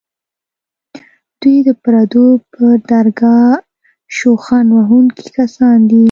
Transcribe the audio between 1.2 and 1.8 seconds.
دوی د